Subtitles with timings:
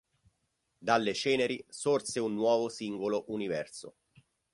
[0.79, 3.97] Dalle ceneri, sorse un nuovo singolo universo.